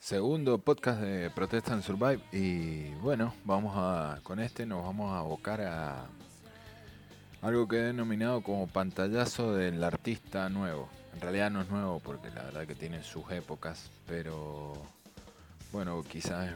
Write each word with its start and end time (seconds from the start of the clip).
Segundo 0.00 0.56
podcast 0.56 1.02
de 1.02 1.28
Protesta 1.28 1.74
and 1.74 1.82
Survive 1.82 2.22
y 2.32 2.94
bueno, 3.02 3.34
vamos 3.44 3.74
a 3.76 4.18
con 4.22 4.40
este 4.40 4.64
nos 4.64 4.82
vamos 4.82 5.12
a 5.12 5.18
abocar 5.18 5.60
a 5.60 6.06
algo 7.42 7.68
que 7.68 7.76
he 7.76 7.82
denominado 7.82 8.42
como 8.42 8.66
pantallazo 8.66 9.54
del 9.54 9.84
artista 9.84 10.48
nuevo. 10.48 10.88
En 11.12 11.20
realidad 11.20 11.50
no 11.50 11.60
es 11.60 11.68
nuevo 11.68 12.00
porque 12.00 12.30
la 12.30 12.44
verdad 12.44 12.66
que 12.66 12.74
tiene 12.74 13.02
sus 13.02 13.30
épocas, 13.30 13.90
pero 14.06 14.72
bueno, 15.70 16.02
quizás 16.02 16.54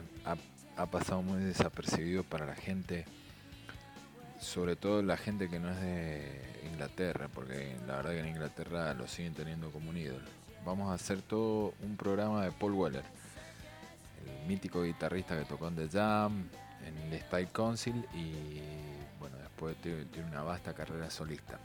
ha 0.76 0.86
pasado 0.86 1.20
muy 1.20 1.44
desapercibido 1.44 2.24
para 2.24 2.46
la 2.46 2.56
gente, 2.56 3.04
sobre 4.40 4.74
todo 4.74 5.02
la 5.02 5.18
gente 5.18 5.50
que 5.50 5.60
no 5.60 5.70
es 5.70 5.80
de 5.82 6.40
Inglaterra, 6.72 7.28
porque 7.32 7.76
la 7.86 7.96
verdad 7.96 8.12
que 8.12 8.20
en 8.20 8.28
Inglaterra 8.28 8.94
lo 8.94 9.06
siguen 9.06 9.34
teniendo 9.34 9.70
como 9.70 9.90
un 9.90 9.98
ídolo. 9.98 10.24
Vamos 10.64 10.90
a 10.90 10.94
hacer 10.94 11.20
todo 11.20 11.74
un 11.82 11.98
programa 11.98 12.42
de 12.42 12.50
Paul 12.50 12.72
Weller 12.72 13.23
el 14.26 14.46
mítico 14.46 14.82
guitarrista 14.82 15.38
que 15.38 15.44
tocó 15.44 15.68
en 15.68 15.76
The 15.76 15.88
Jam, 15.88 16.48
en 16.86 17.12
el 17.12 17.20
Style 17.20 17.48
Council 17.52 18.06
y 18.14 18.60
bueno, 19.18 19.36
después 19.38 19.76
tiene 19.76 20.28
una 20.30 20.42
vasta 20.42 20.74
carrera 20.74 21.10
solista. 21.10 21.58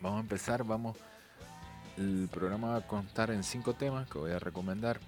Vamos 0.00 0.18
a 0.18 0.20
empezar, 0.20 0.64
vamos. 0.64 0.96
El 1.96 2.28
programa 2.30 2.68
va 2.68 2.76
a 2.76 2.86
constar 2.86 3.30
en 3.30 3.42
cinco 3.42 3.74
temas 3.74 4.08
que 4.08 4.18
voy 4.18 4.32
a 4.32 4.38
recomendar 4.38 5.00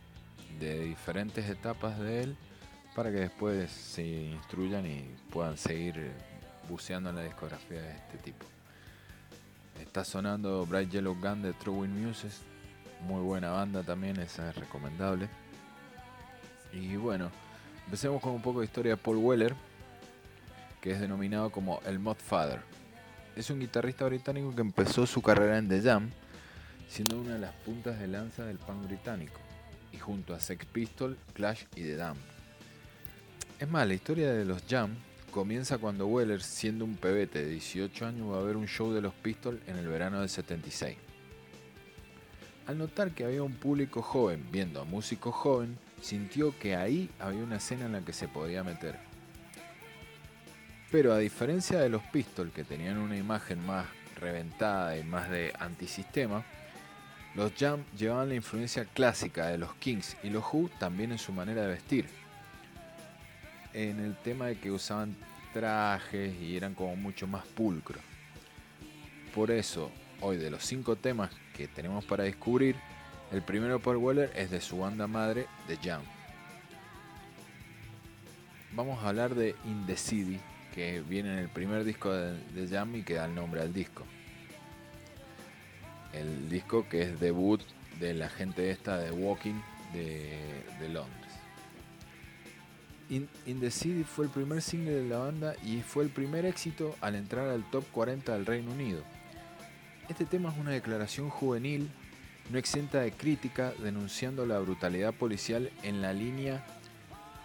de 0.59 0.85
diferentes 0.85 1.49
etapas 1.49 1.99
de 1.99 2.23
él 2.23 2.37
para 2.95 3.11
que 3.11 3.19
después 3.19 3.71
se 3.71 4.05
instruyan 4.05 4.87
y 4.87 5.15
puedan 5.31 5.57
seguir 5.57 6.11
buceando 6.69 7.11
en 7.11 7.17
la 7.17 7.23
discografía 7.23 7.81
de 7.81 7.93
este 7.93 8.19
tipo. 8.19 8.45
Está 9.81 10.05
sonando 10.05 10.67
Bright 10.67 10.91
Yellow 10.91 11.15
Gun 11.15 11.43
de 11.43 11.53
True 11.53 11.77
Wind 11.77 12.07
Muses, 12.07 12.41
muy 13.07 13.21
buena 13.21 13.51
banda 13.51 13.83
también, 13.83 14.19
esa 14.19 14.51
es 14.51 14.57
recomendable. 14.57 15.29
Y 16.81 16.97
bueno, 16.97 17.31
empecemos 17.87 18.23
con 18.23 18.33
un 18.33 18.43
poco 18.43 18.61
de 18.61 18.67
historia 18.67 18.93
de 18.93 18.97
Paul 18.97 19.17
Weller, 19.17 19.55
que 20.81 20.93
es 20.93 21.01
denominado 21.01 21.51
como 21.51 21.81
el 21.85 21.99
Mod 21.99 22.19
Father. 22.19 22.61
Es 23.35 23.51
un 23.51 23.59
guitarrista 23.59 24.05
británico 24.05 24.55
que 24.55 24.61
empezó 24.61 25.07
su 25.07 25.21
carrera 25.21 25.59
en 25.59 25.69
The 25.69 25.83
Jam, 25.83 26.11
siendo 26.89 27.21
una 27.21 27.35
de 27.35 27.41
las 27.41 27.53
puntas 27.53 27.99
de 27.99 28.07
lanza 28.07 28.45
del 28.45 28.59
punk 28.59 28.87
británico, 28.87 29.41
y 29.93 29.99
junto 29.99 30.35
a 30.35 30.41
Sex 30.41 30.65
Pistol, 30.67 31.19
Clash 31.35 31.65
y 31.75 31.83
The 31.83 31.97
Dam. 31.97 32.17
Es 33.59 33.69
más, 33.69 33.87
la 33.87 33.95
historia 33.95 34.33
de 34.33 34.45
los 34.45 34.63
Jam 34.69 34.95
comienza 35.33 35.79
cuando 35.79 36.07
Weller, 36.07 36.43
siendo 36.43 36.85
un 36.85 36.97
pebete 36.97 37.45
de 37.45 37.51
18 37.51 38.07
años, 38.07 38.33
va 38.33 38.39
a 38.39 38.43
ver 38.43 38.57
un 38.57 38.69
show 38.69 38.93
de 38.93 39.01
los 39.01 39.15
Pistols 39.15 39.61
en 39.67 39.77
el 39.77 39.89
verano 39.89 40.21
del 40.21 40.29
76. 40.29 40.97
Al 42.67 42.79
notar 42.79 43.11
que 43.13 43.25
había 43.25 43.43
un 43.43 43.55
público 43.55 44.01
joven 44.01 44.47
viendo 44.53 44.81
a 44.81 44.85
músicos 44.85 45.35
jóvenes, 45.35 45.77
sintió 46.01 46.59
que 46.59 46.77
ahí 46.77 47.11
había 47.19 47.43
una 47.43 47.57
escena 47.57 47.87
en 47.87 47.93
la 47.93 48.01
que 48.01 48.13
se 48.13 48.29
podía 48.29 48.65
meter. 48.65 48.97
Pero 50.91 51.13
a 51.13 51.19
diferencia 51.19 51.79
de 51.81 51.89
los 51.89 52.03
Pistols, 52.05 52.53
que 52.53 52.65
tenían 52.65 52.99
una 52.99 53.17
imagen 53.17 53.65
más 53.67 53.87
reventada 54.17 54.97
y 54.97 55.05
más 55.05 55.29
de 55.29 55.53
antisistema, 55.59 56.45
los 57.35 57.53
Jam 57.57 57.85
llevaban 57.97 58.31
la 58.31 58.35
influencia 58.35 58.85
clásica 58.87 59.47
de 59.49 59.59
los 59.59 59.75
Kings 59.75 60.17
y 60.23 60.31
los 60.31 60.45
Who 60.53 60.71
también 60.79 61.13
en 61.13 61.19
su 61.19 61.33
manera 61.33 61.63
de 61.63 61.69
vestir. 61.69 62.07
En 63.75 64.01
el 64.01 64.17
tema 64.17 64.47
de 64.47 64.59
que 64.59 64.71
usaban 64.71 65.15
trajes 65.53 66.35
y 66.41 66.57
eran 66.57 66.75
como 66.75 66.97
mucho 66.97 67.27
más 67.27 67.45
pulcros. 67.47 68.03
Por 69.35 69.51
eso, 69.51 69.91
hoy 70.21 70.39
de 70.39 70.51
los 70.51 70.65
cinco 70.65 70.97
temas 70.97 71.31
que 71.55 71.69
tenemos 71.69 72.05
para 72.05 72.25
descubrir, 72.25 72.77
el 73.33 73.43
primero 73.43 73.81
por 73.81 73.97
Weller 73.97 74.33
es 74.35 74.51
de 74.51 74.61
su 74.61 74.79
banda 74.79 75.07
madre, 75.07 75.47
The 75.67 75.77
Jam. 75.77 76.03
Vamos 78.73 79.03
a 79.03 79.09
hablar 79.09 79.35
de 79.35 79.55
In 79.65 79.87
the 79.87 79.97
City, 79.97 80.39
que 80.75 81.01
viene 81.03 81.33
en 81.33 81.39
el 81.39 81.49
primer 81.49 81.85
disco 81.85 82.13
de 82.13 82.39
The 82.55 82.69
Jam 82.69 82.97
y 82.97 83.03
que 83.03 83.15
da 83.15 83.27
el 83.27 83.35
nombre 83.35 83.61
al 83.61 83.73
disco. 83.73 84.05
El 86.13 86.49
disco 86.49 86.89
que 86.89 87.03
es 87.03 87.21
debut 87.21 87.61
de 88.01 88.15
la 88.15 88.29
gente 88.29 88.71
esta 88.71 88.97
de 88.99 89.11
Walking 89.11 89.61
de, 89.93 90.39
de 90.81 90.89
Londres. 90.89 91.19
In, 93.11 93.29
In, 93.47 93.61
the 93.61 93.71
City 93.71 94.05
fue 94.05 94.27
el 94.27 94.31
primer 94.31 94.61
single 94.61 94.93
de 94.93 95.09
la 95.09 95.19
banda 95.19 95.55
y 95.65 95.81
fue 95.81 96.05
el 96.05 96.11
primer 96.11 96.45
éxito 96.45 96.95
al 97.01 97.15
entrar 97.15 97.49
al 97.49 97.69
top 97.71 97.85
40 97.91 98.33
del 98.33 98.47
Reino 98.47 98.71
Unido. 98.71 99.03
Este 100.09 100.25
tema 100.25 100.51
es 100.51 100.59
una 100.59 100.71
declaración 100.71 101.31
juvenil 101.31 101.91
no 102.51 102.59
exenta 102.59 103.01
de 103.01 103.13
crítica 103.13 103.73
denunciando 103.79 104.47
la 104.47 104.59
brutalidad 104.59 105.13
policial 105.13 105.71
en 105.83 106.01
la 106.01 106.13
línea 106.13 106.65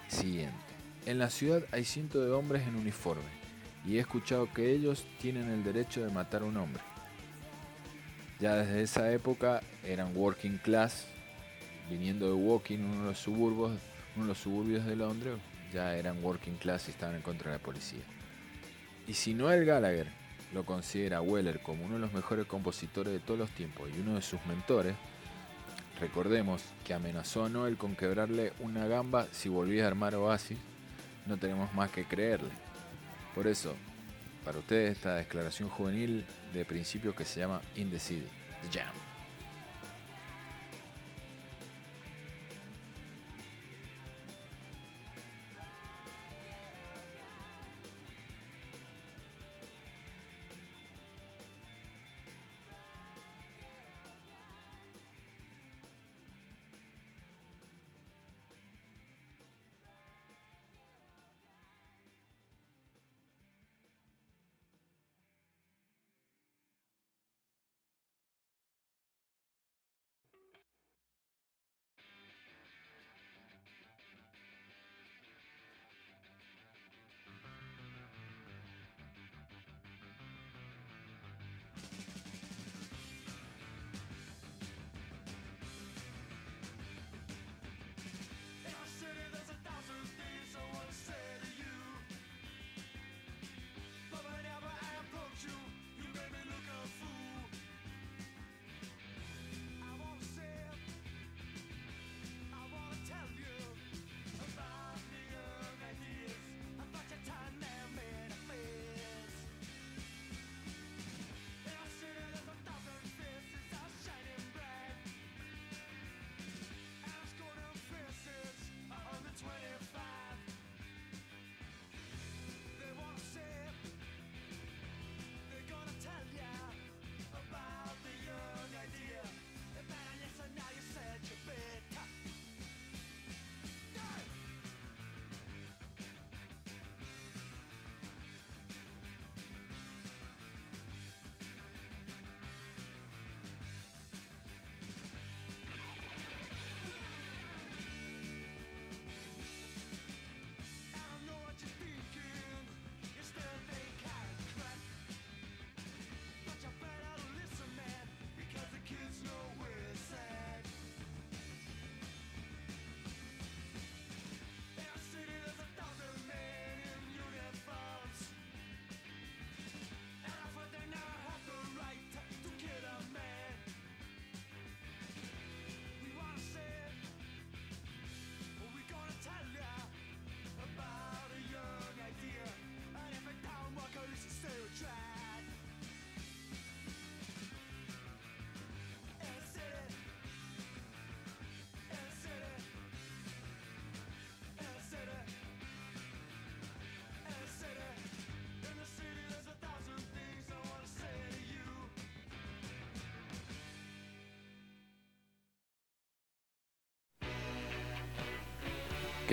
siguiente. 0.07 0.55
En 1.05 1.19
la 1.19 1.29
ciudad 1.29 1.63
hay 1.71 1.83
cientos 1.83 2.25
de 2.25 2.31
hombres 2.31 2.65
en 2.67 2.75
uniforme 2.75 3.23
y 3.85 3.97
he 3.97 3.99
escuchado 3.99 4.51
que 4.53 4.71
ellos 4.71 5.05
tienen 5.21 5.49
el 5.49 5.63
derecho 5.63 6.05
de 6.05 6.11
matar 6.11 6.43
a 6.43 6.45
un 6.45 6.57
hombre. 6.57 6.81
Ya 8.39 8.55
desde 8.55 8.81
esa 8.81 9.11
época 9.11 9.61
eran 9.83 10.15
working 10.15 10.57
class, 10.57 11.05
viniendo 11.89 12.27
de 12.27 12.33
Walking, 12.33 12.79
uno 12.79 13.01
de 13.01 13.07
los 13.09 13.19
suburbios, 13.19 13.71
uno 14.15 14.25
de 14.25 14.29
los 14.29 14.37
suburbios 14.37 14.85
de 14.85 14.95
Londres, 14.95 15.35
ya 15.73 15.95
eran 15.97 16.23
working 16.23 16.55
class 16.55 16.87
y 16.87 16.91
estaban 16.91 17.15
en 17.15 17.21
contra 17.21 17.51
de 17.51 17.57
la 17.57 17.63
policía. 17.63 18.01
Y 19.07 19.13
si 19.13 19.33
Noel 19.33 19.65
Gallagher 19.65 20.07
lo 20.53 20.65
considera 20.65 21.21
Weller 21.21 21.61
como 21.61 21.85
uno 21.85 21.95
de 21.95 22.01
los 22.01 22.13
mejores 22.13 22.45
compositores 22.45 23.11
de 23.11 23.19
todos 23.19 23.39
los 23.39 23.49
tiempos 23.51 23.89
y 23.89 23.99
uno 23.99 24.15
de 24.15 24.21
sus 24.21 24.43
mentores, 24.45 24.95
recordemos 25.99 26.63
que 26.85 26.93
amenazó 26.93 27.45
a 27.45 27.49
Noel 27.49 27.77
con 27.77 27.95
quebrarle 27.95 28.53
una 28.59 28.87
gamba 28.87 29.27
si 29.31 29.49
volvía 29.49 29.85
a 29.85 29.87
armar 29.87 30.15
Oasis, 30.15 30.57
no 31.25 31.37
tenemos 31.37 31.73
más 31.73 31.89
que 31.89 32.05
creerle. 32.05 32.51
Por 33.33 33.47
eso, 33.47 33.75
para 34.45 34.59
ustedes 34.59 34.91
esta 34.97 35.15
declaración 35.15 35.69
juvenil 35.69 36.25
de 36.53 36.65
principio 36.65 37.15
que 37.15 37.25
se 37.25 37.39
llama 37.39 37.61
In 37.75 37.89
the 37.89 37.99
City, 37.99 38.27
The 38.61 38.79
Jam. 38.79 39.12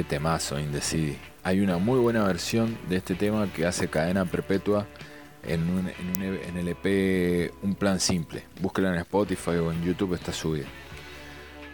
Temazo 0.04 0.58
In 0.58 0.72
the 0.72 0.80
City. 0.80 1.18
Hay 1.42 1.60
una 1.60 1.78
muy 1.78 1.98
buena 1.98 2.24
versión 2.24 2.76
de 2.88 2.96
este 2.96 3.14
tema 3.14 3.48
que 3.52 3.66
hace 3.66 3.88
cadena 3.88 4.24
perpetua 4.24 4.86
en, 5.42 5.92
en, 6.18 6.56
el 6.56 6.68
EP 6.68 7.52
Un 7.62 7.74
Plan 7.74 8.00
Simple. 8.00 8.44
Búsquela 8.60 8.90
en 8.90 8.96
Spotify 8.96 9.52
o 9.52 9.72
en 9.72 9.82
YouTube, 9.82 10.14
está 10.14 10.32
subida. 10.32 10.66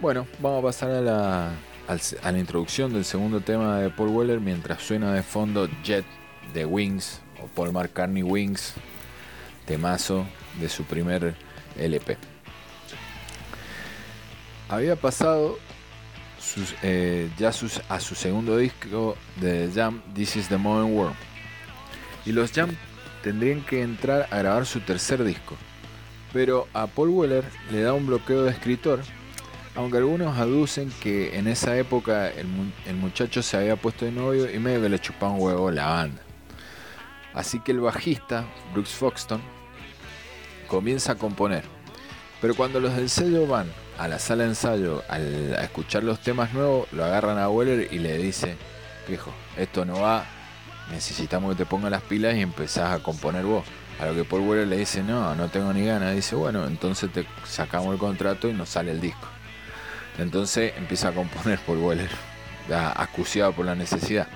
Bueno, 0.01 0.27
vamos 0.41 0.61
a 0.61 0.67
pasar 0.67 0.91
a 0.91 1.01
la, 1.01 1.51
a 2.23 2.33
la 2.33 2.39
introducción 2.39 2.93
del 2.93 3.05
segundo 3.05 3.41
tema 3.41 3.79
de 3.79 3.91
Paul 3.91 4.11
Weller 4.11 4.41
mientras 4.41 4.83
suena 4.83 5.13
de 5.13 5.23
fondo 5.23 5.69
Jet 5.83 6.05
de 6.53 6.65
Wings 6.65 7.21
o 7.43 7.47
Paul 7.49 7.73
McCartney 7.73 8.23
Wings, 8.23 8.75
temazo 9.67 10.27
de 10.61 10.69
su 10.69 10.85
primer 10.85 11.35
LP. 11.77 12.17
Había 14.69 14.97
pasado 14.97 15.59
eh, 16.83 17.31
ya 17.39 17.49
a 17.49 18.01
su 18.01 18.15
segundo 18.15 18.57
disco 18.57 19.17
de 19.37 19.71
Jam, 19.75 20.03
This 20.15 20.37
is 20.37 20.49
the 20.49 20.57
Modern 20.57 20.95
World. 20.95 21.17
Y 22.25 22.33
los 22.33 22.53
Jam 22.53 22.77
tendrían 23.23 23.63
que 23.63 23.83
entrar 23.83 24.29
a 24.31 24.39
grabar 24.39 24.67
su 24.67 24.81
tercer 24.81 25.25
disco. 25.25 25.57
Pero 26.33 26.69
a 26.75 26.87
Paul 26.87 27.11
Weller 27.11 27.45
le 27.71 27.83
da 27.83 27.93
un 27.93 28.07
bloqueo 28.07 28.45
de 28.45 28.51
escritor, 28.51 29.01
aunque 29.75 29.99
algunos 29.99 30.37
aducen 30.37 30.93
que 31.01 31.39
en 31.39 31.49
esa 31.49 31.77
época 31.77 32.29
el, 32.29 32.47
el 32.87 32.97
muchacho 32.97 33.43
se 33.43 33.57
había 33.57 33.77
puesto 33.77 34.05
de 34.05 34.13
novio 34.13 34.51
y 34.53 34.59
medio 34.59 34.83
que 34.83 34.89
le 34.89 34.99
chupaba 34.99 35.33
un 35.33 35.41
huevo 35.41 35.71
la 35.71 35.87
banda. 35.87 36.23
Así 37.35 37.61
que 37.61 37.73
el 37.73 37.81
bajista, 37.81 38.47
Brooks 38.73 38.95
Foxton, 38.95 39.41
comienza 40.69 41.13
a 41.13 41.15
componer. 41.17 41.65
Pero 42.41 42.55
cuando 42.55 42.81
los 42.81 42.95
del 42.97 43.09
sello 43.09 43.47
van 43.47 43.67
a 43.99 44.09
la 44.09 44.19
sala 44.19 44.45
de 44.45 44.51
ensayo 44.51 45.03
al, 45.09 45.55
escuchar 45.55 46.05
los 46.05 46.21
temas 46.21 46.53
nuevos, 46.53 46.91
lo 46.93 47.05
agarran 47.05 47.39
a 47.39 47.49
Weller 47.49 47.93
y 47.93 47.99
le 47.99 48.17
dice, 48.19 48.57
viejo, 49.09 49.33
esto 49.57 49.85
no 49.85 50.01
va, 50.01 50.25
necesitamos 50.91 51.53
que 51.53 51.65
te 51.65 51.67
pongas 51.67 51.91
las 51.91 52.03
pilas 52.03 52.35
y 52.35 52.41
empezás 52.41 52.93
a 52.93 53.03
componer 53.03 53.45
vos. 53.45 53.65
A 54.01 54.07
lo 54.07 54.15
que 54.15 54.25
Paul 54.25 54.43
Weller 54.43 54.67
le 54.67 54.77
dice, 54.77 55.03
no, 55.03 55.35
no 55.35 55.49
tengo 55.49 55.73
ni 55.73 55.87
ganas. 55.87 56.15
Dice, 56.15 56.37
bueno, 56.37 56.67
entonces 56.67 57.11
te 57.11 57.27
sacamos 57.45 57.95
el 57.95 57.99
contrato 57.99 58.47
y 58.49 58.53
nos 58.53 58.69
sale 58.69 58.91
el 58.91 59.01
disco. 59.01 59.27
Entonces 60.19 60.75
empieza 60.77 61.09
a 61.09 61.13
componer 61.13 61.59
Paul 61.61 61.79
Weller, 61.79 62.11
acuciado 62.95 63.53
por 63.53 63.65
la 63.65 63.75
necesidad. 63.75 64.29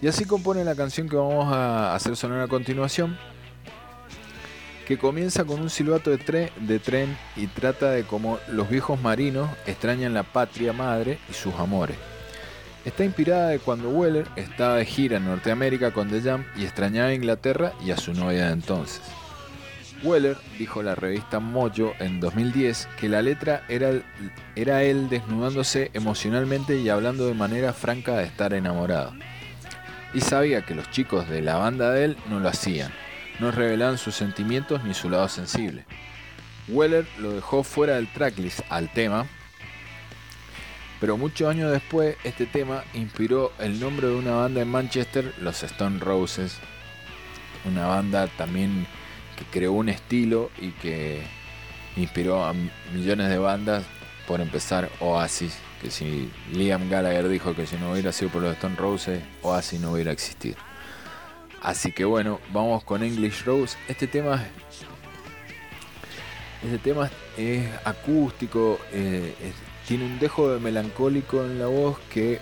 Y 0.00 0.08
así 0.08 0.24
compone 0.24 0.64
la 0.64 0.74
canción 0.74 1.08
que 1.08 1.16
vamos 1.16 1.52
a 1.52 1.94
hacer 1.94 2.16
sonar 2.16 2.40
a 2.40 2.48
continuación 2.48 3.18
que 4.88 4.96
comienza 4.96 5.44
con 5.44 5.60
un 5.60 5.68
silbato 5.68 6.08
de, 6.08 6.50
de 6.58 6.78
tren 6.78 7.14
y 7.36 7.46
trata 7.46 7.90
de 7.90 8.04
cómo 8.04 8.38
los 8.48 8.70
viejos 8.70 8.98
marinos 8.98 9.50
extrañan 9.66 10.14
la 10.14 10.22
patria 10.22 10.72
madre 10.72 11.18
y 11.28 11.34
sus 11.34 11.54
amores. 11.56 11.98
Está 12.86 13.04
inspirada 13.04 13.50
de 13.50 13.58
cuando 13.58 13.90
Weller 13.90 14.26
estaba 14.34 14.76
de 14.76 14.86
gira 14.86 15.18
en 15.18 15.26
Norteamérica 15.26 15.92
con 15.92 16.08
The 16.08 16.22
Jam 16.22 16.46
y 16.56 16.64
extrañaba 16.64 17.08
a 17.08 17.14
Inglaterra 17.14 17.74
y 17.84 17.90
a 17.90 17.98
su 17.98 18.14
novia 18.14 18.46
de 18.46 18.52
entonces. 18.54 19.02
Weller 20.02 20.38
dijo 20.58 20.80
a 20.80 20.84
la 20.84 20.94
revista 20.94 21.38
Mojo 21.38 21.92
en 21.98 22.18
2010 22.18 22.88
que 22.98 23.10
la 23.10 23.20
letra 23.20 23.64
era, 23.68 23.90
era 24.56 24.84
él 24.84 25.10
desnudándose 25.10 25.90
emocionalmente 25.92 26.78
y 26.78 26.88
hablando 26.88 27.26
de 27.26 27.34
manera 27.34 27.74
franca 27.74 28.16
de 28.16 28.24
estar 28.24 28.54
enamorado. 28.54 29.12
Y 30.14 30.22
sabía 30.22 30.62
que 30.62 30.74
los 30.74 30.90
chicos 30.90 31.28
de 31.28 31.42
la 31.42 31.56
banda 31.56 31.90
de 31.90 32.04
él 32.06 32.16
no 32.30 32.40
lo 32.40 32.48
hacían, 32.48 32.90
no 33.38 33.50
revelaban 33.50 33.98
sus 33.98 34.14
sentimientos 34.14 34.84
ni 34.84 34.94
su 34.94 35.08
lado 35.08 35.28
sensible. 35.28 35.84
Weller 36.68 37.06
lo 37.18 37.32
dejó 37.32 37.62
fuera 37.62 37.94
del 37.94 38.12
tracklist 38.12 38.60
al 38.68 38.92
tema, 38.92 39.26
pero 41.00 41.16
muchos 41.16 41.48
años 41.48 41.70
después 41.70 42.16
este 42.24 42.46
tema 42.46 42.84
inspiró 42.94 43.52
el 43.58 43.80
nombre 43.80 44.08
de 44.08 44.14
una 44.14 44.34
banda 44.34 44.62
en 44.62 44.68
Manchester, 44.68 45.32
los 45.40 45.62
Stone 45.62 46.00
Roses, 46.00 46.58
una 47.64 47.86
banda 47.86 48.26
también 48.26 48.86
que 49.36 49.44
creó 49.44 49.72
un 49.72 49.88
estilo 49.88 50.50
y 50.60 50.72
que 50.72 51.22
inspiró 51.96 52.44
a 52.44 52.54
millones 52.92 53.28
de 53.28 53.38
bandas, 53.38 53.84
por 54.26 54.42
empezar 54.42 54.90
Oasis, 55.00 55.56
que 55.80 55.90
si 55.90 56.30
Liam 56.52 56.90
Gallagher 56.90 57.28
dijo 57.28 57.54
que 57.54 57.66
si 57.66 57.76
no 57.76 57.92
hubiera 57.92 58.12
sido 58.12 58.30
por 58.30 58.42
los 58.42 58.52
Stone 58.52 58.76
Roses, 58.76 59.22
Oasis 59.40 59.80
no 59.80 59.92
hubiera 59.92 60.12
existido. 60.12 60.67
Así 61.62 61.92
que 61.92 62.04
bueno, 62.04 62.40
vamos 62.52 62.84
con 62.84 63.02
English 63.02 63.44
Rose. 63.44 63.76
Este 63.88 64.06
tema, 64.06 64.44
este 66.62 66.78
tema 66.78 67.10
es 67.36 67.68
acústico, 67.84 68.78
eh, 68.92 69.34
tiene 69.86 70.04
un 70.04 70.18
dejo 70.18 70.50
de 70.50 70.60
melancólico 70.60 71.44
en 71.44 71.58
la 71.58 71.66
voz 71.66 71.98
que 72.12 72.40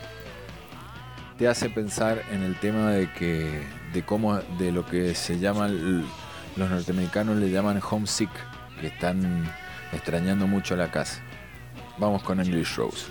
te 1.39 1.49
hace 1.49 1.71
pensar 1.71 2.23
en 2.33 2.43
el 2.43 2.57
tema 2.57 2.91
de 2.91 3.13
que 3.13 3.63
de 3.93 4.03
cómo 4.05 4.37
de 4.59 4.73
lo 4.73 4.87
que 4.87 5.15
se 5.15 5.39
llaman 5.39 6.05
los 6.57 6.71
norteamericanos 6.71 7.37
le 7.37 7.51
llaman 7.51 7.81
homesick, 7.91 8.31
que 8.81 8.89
están 8.89 9.45
extrañando 9.93 10.47
mucho 10.47 10.77
la 10.77 10.91
casa. 10.91 11.23
Vamos 11.99 12.23
con 12.23 12.41
English 12.41 12.77
Rose. 12.77 13.07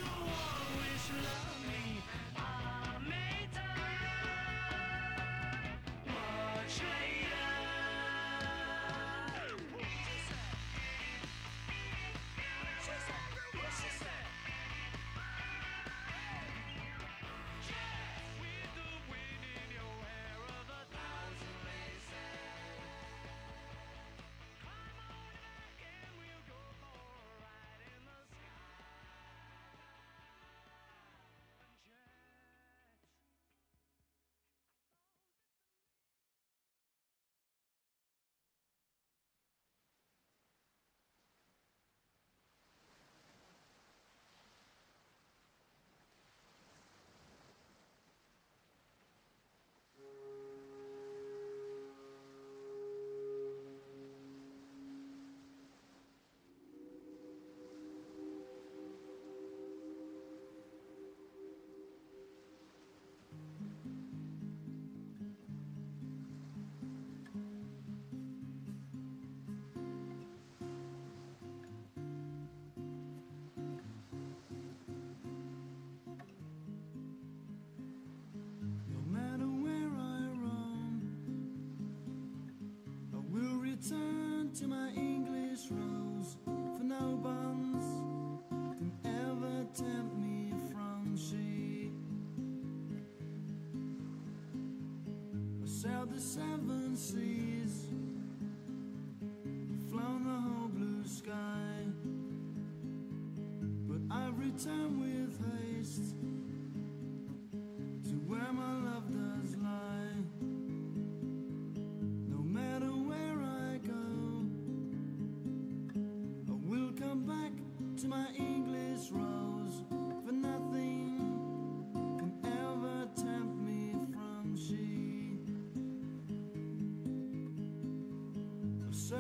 to 84.60 84.68
my 84.68 84.90
English 84.96 85.70
rose, 85.70 86.38
for 86.46 86.82
no 86.82 87.18
buns 87.18 87.84
can 88.78 88.92
ever 89.04 89.66
tempt 89.74 90.16
me 90.16 90.54
from 90.72 91.18
she. 91.18 91.92
I 95.62 95.68
sailed 95.68 96.10
the 96.14 96.22
seven 96.22 96.96
seas. 96.96 97.45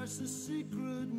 Searched 0.05 0.19
the 0.19 0.27
secret 0.27 1.14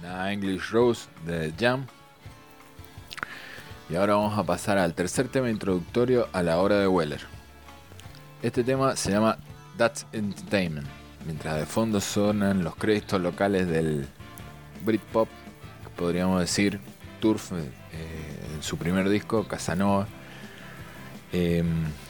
Una 0.00 0.32
English 0.32 0.70
Rose 0.70 1.08
de 1.26 1.52
Jam. 1.58 1.86
Y 3.90 3.96
ahora 3.96 4.14
vamos 4.14 4.38
a 4.38 4.44
pasar 4.44 4.78
al 4.78 4.94
tercer 4.94 5.28
tema 5.28 5.50
introductorio 5.50 6.28
a 6.32 6.42
la 6.42 6.58
obra 6.58 6.76
de 6.76 6.88
Weller. 6.88 7.20
Este 8.42 8.64
tema 8.64 8.96
se 8.96 9.10
llama 9.10 9.36
That's 9.76 10.06
Entertainment, 10.12 10.86
mientras 11.26 11.58
de 11.58 11.66
fondo 11.66 12.00
sonan 12.00 12.64
los 12.64 12.76
créditos 12.76 13.20
locales 13.20 13.66
del 13.68 14.06
Britpop, 14.84 15.28
podríamos 15.96 16.40
decir 16.40 16.80
Turf, 17.20 17.52
eh, 17.52 17.70
en 18.54 18.62
su 18.62 18.78
primer 18.78 19.08
disco, 19.10 19.46
Casanova, 19.46 20.06
eh, 21.32 21.62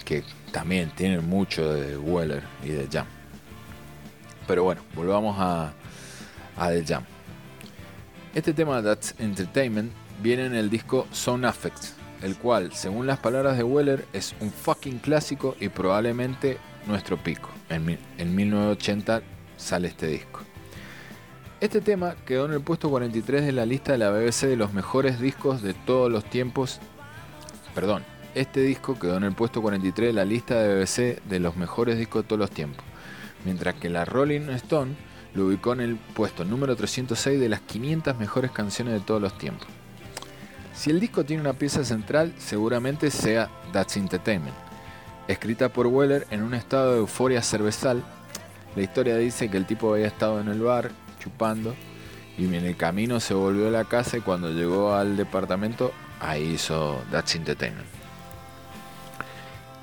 que 0.04 0.22
también 0.52 0.90
tiene 0.90 1.18
mucho 1.20 1.72
de 1.72 1.96
Weller 1.96 2.44
y 2.62 2.68
de 2.68 2.88
Jam. 2.90 3.06
Pero 4.46 4.62
bueno, 4.62 4.82
volvamos 4.94 5.36
a, 5.40 5.72
a 6.56 6.68
The 6.68 6.84
Jam. 6.84 7.04
Este 8.32 8.52
tema 8.52 8.80
That's 8.80 9.16
Entertainment 9.18 9.90
viene 10.22 10.46
en 10.46 10.54
el 10.54 10.70
disco 10.70 11.08
Sound 11.10 11.44
Affects, 11.44 11.96
el 12.22 12.36
cual, 12.36 12.72
según 12.72 13.08
las 13.08 13.18
palabras 13.18 13.56
de 13.56 13.64
Weller, 13.64 14.06
es 14.12 14.36
un 14.38 14.52
fucking 14.52 15.00
clásico 15.00 15.56
y 15.58 15.68
probablemente 15.68 16.58
nuestro 16.86 17.16
pico. 17.16 17.50
En 17.68 18.36
1980 18.36 19.22
sale 19.56 19.88
este 19.88 20.06
disco. 20.06 20.42
Este 21.60 21.80
tema 21.80 22.14
quedó 22.24 22.46
en 22.46 22.52
el 22.52 22.60
puesto 22.60 22.88
43 22.88 23.46
de 23.46 23.50
la 23.50 23.66
lista 23.66 23.90
de 23.90 23.98
la 23.98 24.10
BBC 24.10 24.42
de 24.42 24.56
los 24.56 24.72
mejores 24.72 25.18
discos 25.18 25.60
de 25.60 25.74
todos 25.74 26.08
los 26.08 26.24
tiempos. 26.24 26.78
Perdón, 27.74 28.04
este 28.36 28.60
disco 28.60 28.96
quedó 28.96 29.16
en 29.16 29.24
el 29.24 29.32
puesto 29.32 29.60
43 29.60 30.10
de 30.10 30.12
la 30.12 30.24
lista 30.24 30.54
de 30.54 30.76
BBC 30.76 31.20
de 31.24 31.40
los 31.40 31.56
mejores 31.56 31.98
discos 31.98 32.22
de 32.22 32.28
todos 32.28 32.38
los 32.38 32.50
tiempos. 32.52 32.84
Mientras 33.44 33.74
que 33.74 33.88
la 33.90 34.04
Rolling 34.04 34.50
Stone 34.50 34.94
lo 35.34 35.46
ubicó 35.46 35.72
en 35.72 35.80
el 35.80 35.96
puesto 35.96 36.44
número 36.44 36.76
306 36.76 37.40
de 37.40 37.48
las 37.48 37.60
500 37.60 38.18
mejores 38.18 38.50
canciones 38.50 38.94
de 38.94 39.00
todos 39.00 39.20
los 39.20 39.36
tiempos. 39.38 39.68
Si 40.74 40.90
el 40.90 41.00
disco 41.00 41.24
tiene 41.24 41.42
una 41.42 41.52
pieza 41.52 41.84
central, 41.84 42.32
seguramente 42.38 43.10
sea 43.10 43.50
That's 43.72 43.96
Entertainment. 43.96 44.56
Escrita 45.28 45.68
por 45.68 45.86
Weller 45.86 46.26
en 46.30 46.42
un 46.42 46.54
estado 46.54 46.92
de 46.92 46.98
euforia 46.98 47.42
cervezal, 47.42 48.02
la 48.74 48.82
historia 48.82 49.16
dice 49.16 49.50
que 49.50 49.56
el 49.56 49.66
tipo 49.66 49.92
había 49.92 50.06
estado 50.06 50.40
en 50.40 50.48
el 50.48 50.60
bar 50.60 50.90
chupando 51.18 51.74
y 52.38 52.46
en 52.46 52.54
el 52.54 52.76
camino 52.76 53.20
se 53.20 53.34
volvió 53.34 53.68
a 53.68 53.70
la 53.70 53.84
casa 53.84 54.16
y 54.16 54.20
cuando 54.20 54.50
llegó 54.50 54.94
al 54.94 55.16
departamento 55.16 55.92
ahí 56.20 56.54
hizo 56.54 57.02
That's 57.10 57.34
Entertainment. 57.34 57.86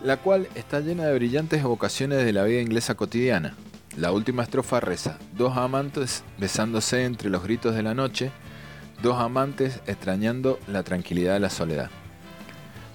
La 0.04 0.18
cual 0.18 0.48
está 0.56 0.80
llena 0.80 1.06
de 1.06 1.14
brillantes 1.14 1.62
evocaciones 1.62 2.24
de 2.24 2.34
la 2.34 2.44
vida 2.44 2.62
inglesa 2.62 2.96
cotidiana. 2.96 3.56
La 3.98 4.12
última 4.12 4.44
estrofa 4.44 4.80
reza, 4.80 5.18
dos 5.36 5.58
amantes 5.58 6.24
besándose 6.38 7.04
entre 7.04 7.32
los 7.32 7.42
gritos 7.42 7.74
de 7.74 7.82
la 7.82 7.96
noche, 7.96 8.30
dos 9.02 9.20
amantes 9.20 9.82
extrañando 9.88 10.60
la 10.68 10.84
tranquilidad 10.84 11.34
de 11.34 11.40
la 11.40 11.50
soledad. 11.50 11.90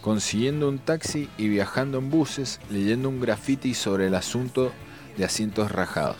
Consiguiendo 0.00 0.68
un 0.68 0.78
taxi 0.78 1.28
y 1.36 1.48
viajando 1.48 1.98
en 1.98 2.08
buses, 2.08 2.60
leyendo 2.70 3.08
un 3.08 3.20
graffiti 3.20 3.74
sobre 3.74 4.06
el 4.06 4.14
asunto 4.14 4.70
de 5.16 5.24
asientos 5.24 5.72
rajados. 5.72 6.18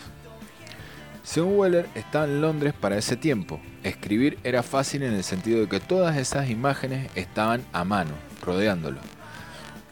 Según 1.23 1.57
Weller, 1.59 1.87
estaba 1.95 2.25
en 2.25 2.41
Londres 2.41 2.73
para 2.77 2.97
ese 2.97 3.15
tiempo. 3.15 3.61
Escribir 3.83 4.37
era 4.43 4.63
fácil 4.63 5.03
en 5.03 5.13
el 5.13 5.23
sentido 5.23 5.61
de 5.61 5.69
que 5.69 5.79
todas 5.79 6.17
esas 6.17 6.49
imágenes 6.49 7.09
estaban 7.15 7.63
a 7.71 7.85
mano, 7.85 8.11
rodeándolo. 8.41 8.99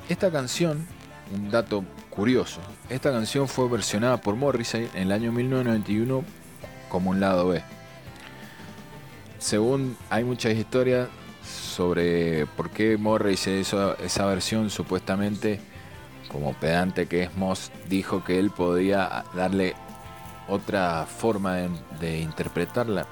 Esta 0.10 0.29
canción, 0.31 0.86
un 1.33 1.50
dato 1.50 1.86
curioso, 2.12 2.60
esta 2.89 3.12
canción 3.12 3.48
fue 3.48 3.68
versionada 3.68 4.18
por 4.18 4.36
Morrissey 4.36 4.89
en 4.94 5.03
el 5.03 5.12
año 5.12 5.32
1991 5.32 6.24
como 6.89 7.10
un 7.10 7.20
lado 7.20 7.48
B. 7.48 7.63
Según 9.39 9.98
hay 10.10 10.24
muchas 10.24 10.53
historias 10.53 11.08
sobre 11.44 12.46
por 12.46 12.70
qué 12.70 12.98
Morrissey 12.98 13.62
hizo 13.62 13.98
esa 13.98 14.25
versión, 14.25 14.70
supuestamente, 14.70 15.60
como 16.27 16.53
pedante 16.53 17.08
que 17.08 17.24
es 17.24 17.36
Moss, 17.36 17.72
dijo 17.89 18.24
que 18.24 18.38
él 18.38 18.51
podía 18.51 19.24
darle 19.34 19.74
otra 20.48 21.06
forma 21.06 21.56
de, 21.56 21.70
de 22.00 22.20
interpretarla. 22.20 23.08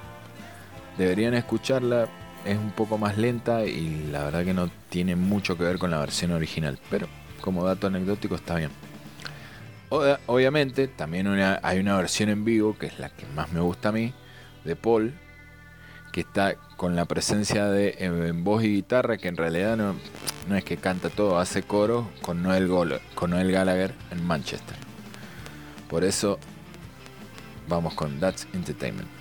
Deberían 0.97 1.33
escucharla, 1.33 2.07
es 2.45 2.57
un 2.57 2.71
poco 2.71 2.97
más 2.97 3.17
lenta 3.17 3.65
y 3.65 4.09
la 4.11 4.25
verdad 4.25 4.43
que 4.43 4.53
no 4.53 4.69
tiene 4.89 5.15
mucho 5.15 5.57
que 5.57 5.63
ver 5.63 5.79
con 5.79 5.89
la 5.89 5.99
versión 5.99 6.31
original, 6.31 6.77
pero 6.89 7.07
como 7.41 7.63
dato 7.63 7.87
anecdótico 7.87 8.35
está 8.35 8.55
bien. 8.55 8.88
Obviamente 9.89 10.87
también 10.87 11.27
hay 11.27 11.79
una 11.79 11.97
versión 11.97 12.29
en 12.29 12.45
vivo, 12.45 12.77
que 12.77 12.85
es 12.87 12.99
la 12.99 13.09
que 13.09 13.25
más 13.27 13.51
me 13.51 13.59
gusta 13.59 13.89
a 13.89 13.91
mí, 13.91 14.13
de 14.63 14.75
Paul, 14.75 15.13
que 16.11 16.21
está 16.21 16.55
con 16.77 16.95
la 16.95 17.05
presencia 17.05 17.65
de 17.65 17.95
en 17.99 18.43
voz 18.43 18.63
y 18.63 18.73
guitarra, 18.75 19.17
que 19.17 19.27
en 19.27 19.37
realidad 19.37 19.77
no, 19.77 19.95
no 20.47 20.55
es 20.55 20.63
que 20.63 20.77
canta 20.77 21.09
todo, 21.09 21.39
hace 21.39 21.63
coro 21.63 22.09
con 22.21 22.43
Noel, 22.43 22.69
con 23.15 23.31
Noel 23.31 23.51
Gallagher 23.51 23.93
en 24.11 24.23
Manchester. 24.23 24.77
Por 25.89 26.03
eso 26.03 26.39
vamos 27.67 27.95
con 27.95 28.19
That's 28.19 28.47
Entertainment. 28.53 29.18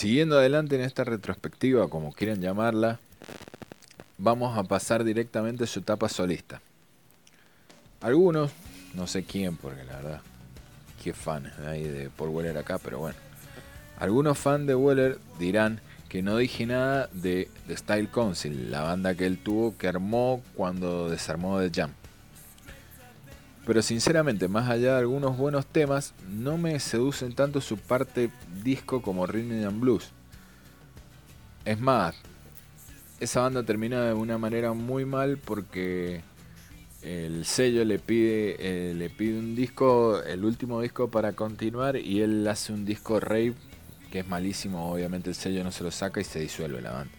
Siguiendo 0.00 0.38
adelante 0.38 0.76
en 0.76 0.80
esta 0.80 1.04
retrospectiva, 1.04 1.90
como 1.90 2.14
quieran 2.14 2.40
llamarla, 2.40 2.98
vamos 4.16 4.56
a 4.56 4.62
pasar 4.64 5.04
directamente 5.04 5.64
a 5.64 5.66
su 5.66 5.80
etapa 5.80 6.08
solista. 6.08 6.62
Algunos, 8.00 8.50
no 8.94 9.06
sé 9.06 9.24
quién, 9.24 9.58
porque 9.58 9.84
la 9.84 9.96
verdad, 9.96 10.20
qué 11.04 11.12
fan 11.12 11.52
hay 11.66 11.82
de 11.82 12.08
Paul 12.08 12.30
Weller 12.30 12.56
acá, 12.56 12.78
pero 12.78 13.00
bueno. 13.00 13.18
Algunos 13.98 14.38
fans 14.38 14.66
de 14.66 14.74
Weller 14.74 15.18
dirán 15.38 15.82
que 16.08 16.22
no 16.22 16.38
dije 16.38 16.64
nada 16.64 17.10
de 17.12 17.50
The 17.66 17.76
Style 17.76 18.08
Council, 18.08 18.70
la 18.70 18.80
banda 18.80 19.14
que 19.14 19.26
él 19.26 19.36
tuvo 19.36 19.76
que 19.76 19.86
armó 19.86 20.42
cuando 20.54 21.10
desarmó 21.10 21.60
The 21.60 21.70
Jam. 21.74 21.99
Pero 23.66 23.82
sinceramente, 23.82 24.48
más 24.48 24.68
allá 24.68 24.94
de 24.94 24.98
algunos 25.00 25.36
buenos 25.36 25.66
temas, 25.66 26.14
no 26.28 26.58
me 26.58 26.78
seducen 26.80 27.34
tanto 27.34 27.60
su 27.60 27.76
parte 27.76 28.30
disco 28.62 29.02
como 29.02 29.26
Rhythm 29.26 29.66
and 29.66 29.80
Blues. 29.80 30.10
Es 31.64 31.78
más, 31.78 32.16
esa 33.20 33.42
banda 33.42 33.62
termina 33.62 34.06
de 34.06 34.14
una 34.14 34.38
manera 34.38 34.72
muy 34.72 35.04
mal 35.04 35.36
porque 35.38 36.22
el 37.02 37.44
sello 37.44 37.84
le 37.84 37.98
pide, 37.98 38.56
eh, 38.58 38.94
le 38.94 39.10
pide 39.10 39.38
un 39.38 39.54
disco, 39.54 40.22
el 40.22 40.44
último 40.44 40.80
disco 40.80 41.10
para 41.10 41.32
continuar 41.32 41.96
y 41.96 42.22
él 42.22 42.46
hace 42.48 42.72
un 42.72 42.84
disco 42.84 43.20
rave 43.20 43.54
que 44.10 44.20
es 44.20 44.28
malísimo, 44.28 44.90
obviamente 44.90 45.30
el 45.30 45.36
sello 45.36 45.62
no 45.62 45.70
se 45.70 45.84
lo 45.84 45.90
saca 45.90 46.20
y 46.20 46.24
se 46.24 46.40
disuelve 46.40 46.80
la 46.82 46.92
banda. 46.92 47.12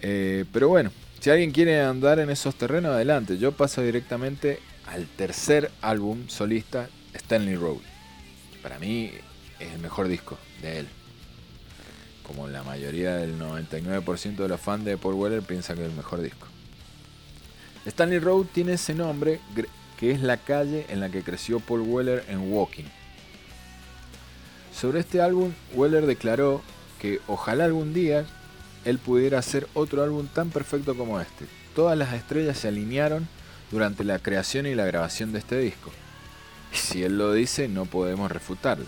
Eh, 0.00 0.44
pero 0.52 0.68
bueno, 0.68 0.92
si 1.20 1.30
alguien 1.30 1.50
quiere 1.50 1.80
andar 1.80 2.20
en 2.20 2.30
esos 2.30 2.54
terrenos, 2.54 2.92
adelante. 2.92 3.38
Yo 3.38 3.52
paso 3.52 3.82
directamente 3.82 4.60
al 4.86 5.06
tercer 5.06 5.70
álbum 5.82 6.28
solista, 6.28 6.88
Stanley 7.12 7.56
Road. 7.56 7.78
Para 8.62 8.78
mí 8.78 9.10
es 9.58 9.72
el 9.72 9.80
mejor 9.80 10.08
disco 10.08 10.38
de 10.62 10.80
él. 10.80 10.88
Como 12.22 12.46
la 12.46 12.62
mayoría 12.62 13.16
del 13.16 13.38
99% 13.38 14.36
de 14.36 14.48
los 14.48 14.60
fans 14.60 14.84
de 14.84 14.96
Paul 14.96 15.14
Weller 15.14 15.42
piensa 15.42 15.74
que 15.74 15.82
es 15.82 15.90
el 15.90 15.96
mejor 15.96 16.20
disco. 16.20 16.46
Stanley 17.84 18.18
Road 18.18 18.46
tiene 18.52 18.74
ese 18.74 18.94
nombre 18.94 19.40
que 19.98 20.10
es 20.12 20.22
la 20.22 20.36
calle 20.36 20.86
en 20.88 21.00
la 21.00 21.08
que 21.08 21.22
creció 21.22 21.58
Paul 21.58 21.80
Weller 21.80 22.24
en 22.28 22.52
Walking. 22.52 22.84
Sobre 24.72 25.00
este 25.00 25.20
álbum, 25.20 25.52
Weller 25.74 26.06
declaró 26.06 26.62
que 27.00 27.20
ojalá 27.26 27.64
algún 27.64 27.92
día 27.92 28.26
él 28.88 28.98
pudiera 28.98 29.38
hacer 29.38 29.68
otro 29.74 30.02
álbum 30.02 30.26
tan 30.28 30.48
perfecto 30.48 30.96
como 30.96 31.20
este. 31.20 31.44
Todas 31.74 31.96
las 31.98 32.14
estrellas 32.14 32.56
se 32.56 32.68
alinearon 32.68 33.28
durante 33.70 34.02
la 34.02 34.18
creación 34.18 34.66
y 34.66 34.74
la 34.74 34.86
grabación 34.86 35.30
de 35.32 35.40
este 35.40 35.58
disco. 35.58 35.90
Y 36.72 36.76
si 36.76 37.02
él 37.02 37.18
lo 37.18 37.34
dice, 37.34 37.68
no 37.68 37.84
podemos 37.84 38.32
refutarle. 38.32 38.86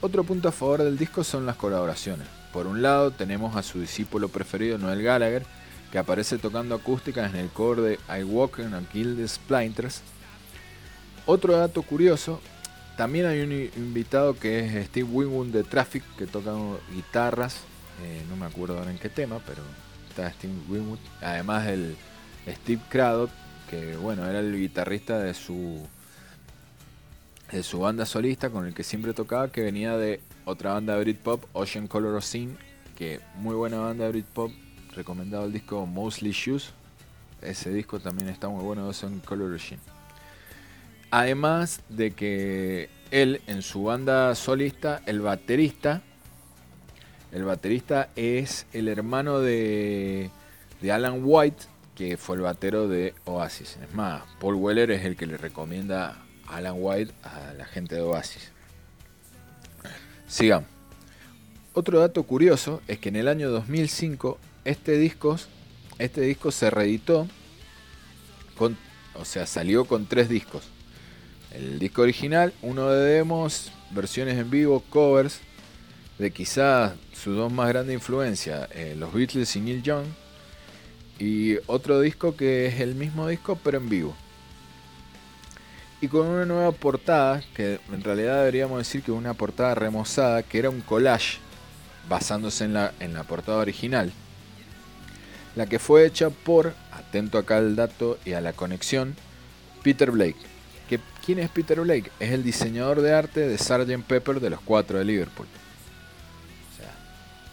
Otro 0.00 0.24
punto 0.24 0.48
a 0.48 0.52
favor 0.52 0.82
del 0.82 0.98
disco 0.98 1.22
son 1.22 1.46
las 1.46 1.54
colaboraciones. 1.54 2.26
Por 2.52 2.66
un 2.66 2.82
lado 2.82 3.12
tenemos 3.12 3.54
a 3.54 3.62
su 3.62 3.80
discípulo 3.80 4.28
preferido 4.28 4.78
Noel 4.78 5.02
Gallagher, 5.02 5.46
que 5.92 5.98
aparece 5.98 6.38
tocando 6.38 6.74
acústicas 6.74 7.32
en 7.32 7.38
el 7.38 7.50
core 7.50 7.82
de 7.82 7.98
I 8.20 8.24
Walk 8.24 8.58
in 8.58 8.74
a 8.74 8.82
Guild 8.92 9.24
Splinters. 9.28 10.02
Otro 11.24 11.56
dato 11.56 11.82
curioso, 11.82 12.40
también 12.96 13.26
hay 13.26 13.42
un 13.42 13.52
invitado 13.52 14.36
que 14.36 14.58
es 14.58 14.86
Steve 14.88 15.08
Winwood 15.08 15.52
de 15.52 15.62
Traffic, 15.62 16.02
que 16.18 16.26
toca 16.26 16.52
guitarras, 16.92 17.60
eh, 18.02 18.22
no 18.28 18.36
me 18.36 18.46
acuerdo 18.46 18.78
ahora 18.78 18.90
en 18.90 18.98
qué 18.98 19.08
tema, 19.08 19.40
pero 19.46 19.62
está 20.08 20.30
Steve 20.32 20.54
Winwood. 20.68 20.98
Además 21.20 21.66
el 21.66 21.96
Steve 22.46 22.80
Craddock, 22.88 23.30
que 23.70 23.96
bueno, 23.96 24.28
era 24.28 24.40
el 24.40 24.56
guitarrista 24.58 25.18
de 25.18 25.34
su 25.34 25.86
de 27.50 27.62
su 27.62 27.78
banda 27.78 28.04
solista 28.04 28.50
con 28.50 28.66
el 28.66 28.74
que 28.74 28.82
siempre 28.82 29.12
tocaba, 29.12 29.52
que 29.52 29.62
venía 29.62 29.96
de 29.96 30.20
otra 30.44 30.72
banda 30.72 30.94
de 30.94 31.00
Britpop, 31.00 31.44
Ocean 31.52 31.86
Color 31.86 32.16
of 32.16 32.24
Scene, 32.24 32.56
que 32.96 33.20
muy 33.36 33.54
buena 33.54 33.78
banda 33.78 34.04
de 34.04 34.10
Britpop, 34.10 34.50
recomendado 34.96 35.44
el 35.44 35.52
disco 35.52 35.86
Mostly 35.86 36.32
Shoes. 36.32 36.72
Ese 37.42 37.70
disco 37.70 38.00
también 38.00 38.28
está 38.28 38.48
muy 38.48 38.64
bueno, 38.64 38.88
Ocean 38.88 39.20
Color 39.20 39.54
of 39.54 39.62
Scene. 39.62 39.80
Además 41.10 41.82
de 41.88 42.10
que 42.10 42.88
él 43.12 43.40
en 43.46 43.62
su 43.62 43.84
banda 43.84 44.34
solista, 44.34 45.02
el 45.06 45.20
baterista, 45.20 46.02
el 47.34 47.42
baterista 47.42 48.10
es 48.14 48.64
el 48.72 48.86
hermano 48.86 49.40
de, 49.40 50.30
de 50.80 50.92
Alan 50.92 51.20
White, 51.24 51.64
que 51.96 52.16
fue 52.16 52.36
el 52.36 52.42
batero 52.42 52.86
de 52.86 53.12
Oasis. 53.24 53.76
Es 53.82 53.92
más, 53.92 54.22
Paul 54.38 54.54
Weller 54.54 54.92
es 54.92 55.04
el 55.04 55.16
que 55.16 55.26
le 55.26 55.36
recomienda 55.36 56.22
a 56.46 56.56
Alan 56.56 56.76
White 56.78 57.12
a 57.24 57.52
la 57.54 57.64
gente 57.64 57.96
de 57.96 58.02
Oasis. 58.02 58.52
Sigamos. 60.28 60.68
Otro 61.72 61.98
dato 61.98 62.22
curioso 62.22 62.80
es 62.86 63.00
que 63.00 63.08
en 63.08 63.16
el 63.16 63.26
año 63.26 63.50
2005 63.50 64.38
este 64.64 64.96
disco, 64.96 65.36
este 65.98 66.20
disco 66.20 66.52
se 66.52 66.70
reeditó, 66.70 67.26
con, 68.56 68.78
o 69.14 69.24
sea, 69.24 69.48
salió 69.48 69.86
con 69.86 70.06
tres 70.06 70.28
discos. 70.28 70.68
El 71.50 71.80
disco 71.80 72.02
original, 72.02 72.52
uno 72.62 72.88
de 72.90 73.04
demos, 73.04 73.72
versiones 73.90 74.38
en 74.38 74.50
vivo, 74.50 74.84
covers 74.88 75.40
de 76.18 76.30
quizás 76.30 76.92
sus 77.12 77.36
dos 77.36 77.52
más 77.52 77.68
grandes 77.68 77.94
influencias, 77.94 78.68
eh, 78.72 78.94
los 78.96 79.12
Beatles 79.12 79.54
y 79.56 79.60
Neil 79.60 79.82
Young, 79.82 80.06
y 81.18 81.56
otro 81.66 82.00
disco 82.00 82.36
que 82.36 82.66
es 82.66 82.80
el 82.80 82.94
mismo 82.94 83.28
disco 83.28 83.58
pero 83.62 83.78
en 83.78 83.88
vivo. 83.88 84.14
Y 86.00 86.08
con 86.08 86.26
una 86.26 86.44
nueva 86.44 86.72
portada, 86.72 87.42
que 87.54 87.80
en 87.92 88.04
realidad 88.04 88.38
deberíamos 88.38 88.78
decir 88.78 89.02
que 89.02 89.12
una 89.12 89.34
portada 89.34 89.74
remozada, 89.74 90.42
que 90.42 90.58
era 90.58 90.70
un 90.70 90.80
collage 90.80 91.38
basándose 92.08 92.64
en 92.64 92.74
la, 92.74 92.92
en 93.00 93.14
la 93.14 93.24
portada 93.24 93.58
original. 93.58 94.12
La 95.56 95.66
que 95.66 95.78
fue 95.78 96.04
hecha 96.04 96.30
por, 96.30 96.74
atento 96.92 97.38
acá 97.38 97.56
al 97.56 97.76
dato 97.76 98.18
y 98.24 98.32
a 98.32 98.40
la 98.40 98.52
conexión, 98.52 99.14
Peter 99.82 100.10
Blake. 100.10 100.36
¿Quién 101.24 101.38
es 101.38 101.48
Peter 101.48 101.80
Blake? 101.80 102.10
Es 102.20 102.32
el 102.32 102.42
diseñador 102.42 103.00
de 103.00 103.14
arte 103.14 103.48
de 103.48 103.56
Sgt. 103.56 104.04
Pepper 104.06 104.40
de 104.40 104.50
los 104.50 104.60
cuatro 104.60 104.98
de 104.98 105.06
Liverpool. 105.06 105.46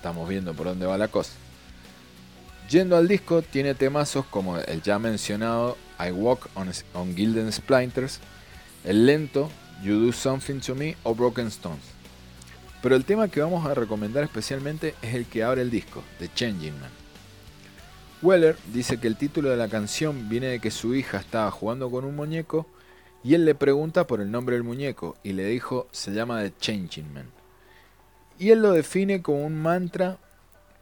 Estamos 0.02 0.28
viendo 0.28 0.56
por 0.56 0.66
dónde 0.66 0.88
va 0.88 0.98
la 0.98 1.10
cosa. 1.10 1.34
Yendo 2.68 2.98
al 2.98 3.08
disco, 3.08 3.44
tiene 3.44 3.76
temazos 3.76 4.26
como 4.26 4.58
el 4.58 4.82
ya 4.82 4.98
mencionado 4.98 5.78
I 6.00 6.10
Walk 6.10 6.50
on, 6.56 6.72
on 6.96 7.16
Gilden 7.16 7.52
Splinters, 7.52 8.20
el 8.84 9.06
lento 9.06 9.52
You 9.84 10.04
Do 10.04 10.12
Something 10.12 10.60
to 10.62 10.74
Me 10.74 10.98
o 11.04 11.14
Broken 11.14 11.46
Stones. 11.50 11.84
Pero 12.82 12.96
el 12.96 13.06
tema 13.06 13.28
que 13.28 13.42
vamos 13.42 13.64
a 13.68 13.76
recomendar 13.76 14.24
especialmente 14.24 14.96
es 15.04 15.14
el 15.14 15.28
que 15.28 15.44
abre 15.44 15.62
el 15.62 15.70
disco, 15.70 16.02
The 16.18 16.32
Changing 16.34 16.80
Man. 16.82 16.90
Weller 18.24 18.58
dice 18.74 19.00
que 19.00 19.06
el 19.06 19.18
título 19.18 19.52
de 19.52 19.58
la 19.58 19.68
canción 19.68 20.30
viene 20.30 20.48
de 20.48 20.60
que 20.60 20.72
su 20.72 20.96
hija 20.96 21.20
estaba 21.20 21.52
jugando 21.52 21.92
con 21.92 22.06
un 22.06 22.16
muñeco 22.16 22.66
y 23.24 23.36
él 23.36 23.46
le 23.46 23.54
pregunta 23.54 24.08
por 24.08 24.20
el 24.20 24.32
nombre 24.32 24.56
del 24.56 24.64
muñeco 24.64 25.16
y 25.22 25.34
le 25.34 25.46
dijo 25.46 25.88
se 25.92 26.12
llama 26.12 26.42
The 26.42 26.54
Changing 26.60 27.14
Man. 27.14 27.41
Y 28.42 28.50
él 28.50 28.64
lo 28.64 28.72
define 28.72 29.22
como 29.22 29.46
un 29.46 29.56
mantra 29.56 30.18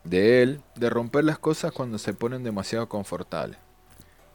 de 0.06 0.42
él 0.42 0.62
de 0.76 0.90
romper 0.90 1.26
las 1.26 1.40
cosas 1.40 1.74
cuando 1.74 1.98
se 1.98 2.14
ponen 2.14 2.42
demasiado 2.42 2.88
confortables. 2.88 3.58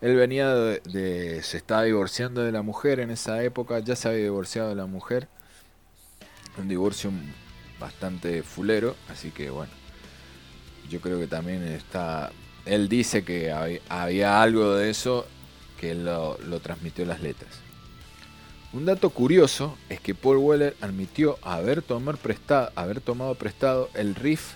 Él 0.02 0.14
venía 0.14 0.54
de, 0.54 1.40
se 1.42 1.56
estaba 1.56 1.84
divorciando 1.84 2.42
de 2.42 2.52
la 2.52 2.60
mujer 2.60 3.00
en 3.00 3.10
esa 3.10 3.42
época, 3.42 3.78
ya 3.78 3.96
se 3.96 4.08
había 4.08 4.24
divorciado 4.24 4.68
de 4.68 4.74
la 4.74 4.84
mujer, 4.84 5.28
un 6.58 6.68
divorcio 6.68 7.12
bastante 7.80 8.42
fulero, 8.42 8.94
así 9.08 9.30
que 9.30 9.48
bueno, 9.48 9.72
yo 10.90 11.00
creo 11.00 11.18
que 11.18 11.26
también 11.26 11.62
está, 11.62 12.30
él 12.66 12.90
dice 12.90 13.24
que 13.24 13.50
había, 13.88 14.42
algo 14.42 14.74
de 14.74 14.90
eso 14.90 15.26
que 15.80 15.92
él 15.92 16.04
lo, 16.04 16.60
transmitió 16.60 17.04
en 17.04 17.08
las 17.08 17.22
letras. 17.22 17.63
Un 18.74 18.84
dato 18.86 19.10
curioso 19.10 19.78
es 19.88 20.00
que 20.00 20.16
Paul 20.16 20.38
Weller 20.38 20.76
admitió 20.80 21.38
haber, 21.42 21.84
prestado, 22.20 22.72
haber 22.74 23.00
tomado 23.00 23.36
prestado 23.36 23.88
el 23.94 24.16
riff 24.16 24.54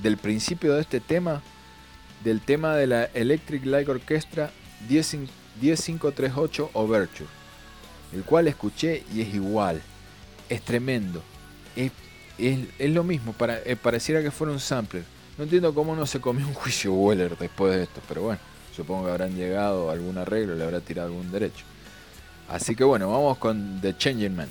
del 0.00 0.16
principio 0.16 0.74
de 0.74 0.82
este 0.82 1.00
tema, 1.00 1.42
del 2.22 2.40
tema 2.40 2.76
de 2.76 2.86
la 2.86 3.04
Electric 3.06 3.66
Light 3.66 3.88
Orchestra 3.88 4.52
10538 4.88 6.70
Overture, 6.72 7.28
el 8.12 8.22
cual 8.22 8.46
escuché 8.46 9.02
y 9.12 9.22
es 9.22 9.34
igual, 9.34 9.82
es 10.48 10.62
tremendo, 10.62 11.20
es, 11.74 11.90
lo 12.78 13.02
mismo, 13.02 13.32
para, 13.32 13.58
eh, 13.64 13.74
pareciera 13.74 14.22
que 14.22 14.30
fuera 14.30 14.52
un 14.52 14.60
sampler. 14.60 15.02
No 15.36 15.42
entiendo 15.42 15.74
cómo 15.74 15.96
no 15.96 16.06
se 16.06 16.20
comió 16.20 16.46
un 16.46 16.54
juicio 16.54 16.92
Weller 16.92 17.36
después 17.36 17.74
de 17.74 17.82
esto, 17.82 18.00
pero 18.06 18.22
bueno, 18.22 18.40
supongo 18.76 19.06
que 19.06 19.10
habrán 19.10 19.34
llegado 19.34 19.90
a 19.90 19.94
algún 19.94 20.16
arreglo, 20.16 20.54
le 20.54 20.62
habrá 20.62 20.80
tirado 20.80 21.08
algún 21.08 21.32
derecho. 21.32 21.64
Así 22.48 22.74
que 22.74 22.84
bueno, 22.84 23.10
vamos 23.10 23.38
con 23.38 23.80
The 23.80 23.96
Changing 23.96 24.34
Man. 24.34 24.48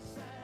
sunset. 0.00 0.37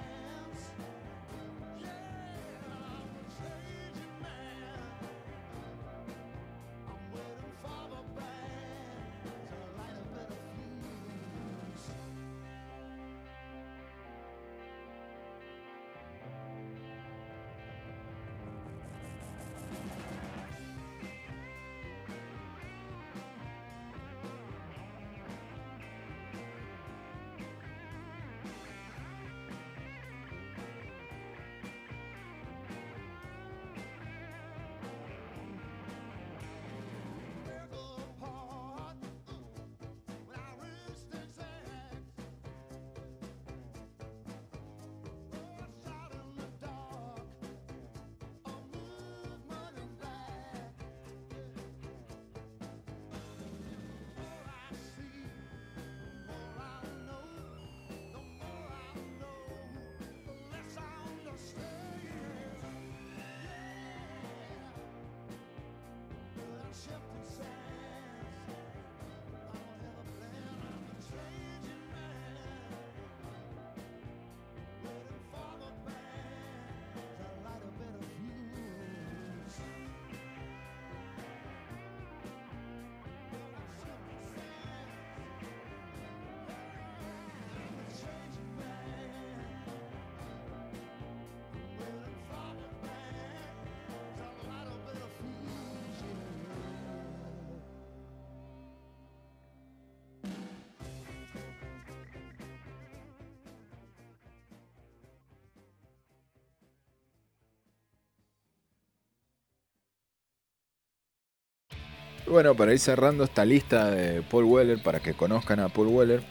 Bueno, 112.26 112.54
para 112.54 112.72
ir 112.72 112.78
cerrando 112.78 113.24
esta 113.24 113.44
lista 113.44 113.90
de 113.90 114.22
Paul 114.22 114.44
Weller, 114.44 114.82
para 114.82 114.98
que 115.00 115.12
conozcan 115.12 115.60
a 115.60 115.68
Paul 115.68 115.88
Weller, 115.88 116.22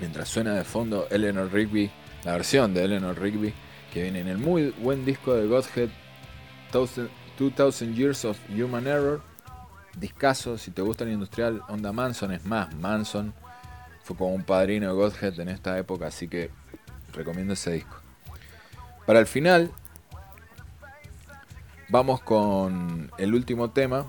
mientras 0.00 0.30
suena 0.30 0.54
de 0.54 0.64
fondo 0.64 1.06
Eleanor 1.10 1.52
Rigby, 1.52 1.90
la 2.24 2.32
versión 2.32 2.72
de 2.72 2.84
Eleanor 2.84 3.20
Rigby, 3.20 3.52
que 3.92 4.02
viene 4.02 4.20
en 4.20 4.28
el 4.28 4.38
muy 4.38 4.70
buen 4.78 5.04
disco 5.04 5.34
de 5.34 5.46
Godhead, 5.46 5.90
2000 6.72 7.94
Years 7.94 8.24
of 8.24 8.38
Human 8.48 8.86
Error, 8.86 9.20
discaso, 9.98 10.56
si 10.56 10.70
te 10.70 10.80
gusta 10.80 11.04
el 11.04 11.12
industrial, 11.12 11.62
Onda 11.68 11.92
Manson, 11.92 12.32
es 12.32 12.46
más, 12.46 12.74
Manson 12.74 13.34
fue 14.02 14.16
como 14.16 14.34
un 14.34 14.42
padrino 14.42 14.86
de 14.88 14.94
Godhead 14.94 15.38
en 15.38 15.50
esta 15.50 15.78
época, 15.78 16.06
así 16.06 16.28
que 16.28 16.50
recomiendo 17.12 17.52
ese 17.52 17.72
disco. 17.72 17.96
Para 19.04 19.20
el 19.20 19.26
final, 19.26 19.70
vamos 21.90 22.22
con 22.22 23.10
el 23.18 23.34
último 23.34 23.70
tema, 23.70 24.06